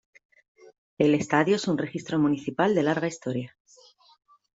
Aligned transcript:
El 0.97 1.13
estadio 1.13 1.55
es 1.57 1.67
un 1.67 1.77
recinto 1.77 2.17
municipal 2.17 2.73
de 2.73 2.81
larga 2.81 3.05
historia. 3.05 3.55